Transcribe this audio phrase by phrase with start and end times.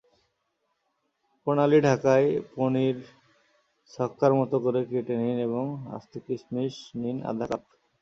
[1.47, 2.97] প্রণালিঢাকাই পনির
[3.91, 7.63] ছক্কার মতো করে কেটে নিন এবং আস্ত কিশমিশ নিন আধা কাপ।